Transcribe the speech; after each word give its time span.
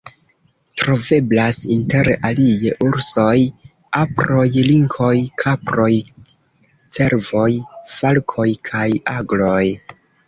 Troveblas 0.81 1.59
inter 1.75 2.07
alie 2.29 2.71
ursoj, 2.85 3.35
aproj, 3.99 4.47
linkoj, 4.69 5.13
kaproj, 5.43 5.93
cervoj, 6.97 7.49
falkoj 7.99 8.47
kaj 8.71 8.89
agloj. 9.21 9.61